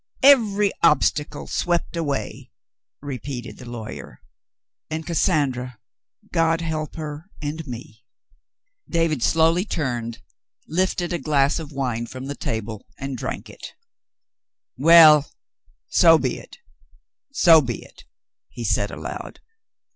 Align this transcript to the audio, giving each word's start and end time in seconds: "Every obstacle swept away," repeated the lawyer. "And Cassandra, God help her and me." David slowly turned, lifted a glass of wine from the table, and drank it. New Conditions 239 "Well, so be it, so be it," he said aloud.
"Every 0.23 0.71
obstacle 0.81 1.45
swept 1.45 1.95
away," 1.95 2.49
repeated 3.03 3.59
the 3.59 3.69
lawyer. 3.69 4.19
"And 4.89 5.05
Cassandra, 5.05 5.77
God 6.33 6.61
help 6.61 6.95
her 6.95 7.29
and 7.39 7.67
me." 7.67 8.03
David 8.89 9.21
slowly 9.21 9.63
turned, 9.63 10.19
lifted 10.67 11.13
a 11.13 11.19
glass 11.19 11.59
of 11.59 11.71
wine 11.71 12.07
from 12.07 12.25
the 12.25 12.33
table, 12.33 12.83
and 12.97 13.15
drank 13.15 13.47
it. 13.47 13.73
New 14.75 14.87
Conditions 14.87 15.31
239 15.93 16.13
"Well, 16.15 16.15
so 16.15 16.17
be 16.17 16.39
it, 16.39 16.57
so 17.31 17.61
be 17.61 17.83
it," 17.83 18.05
he 18.49 18.63
said 18.63 18.89
aloud. 18.89 19.39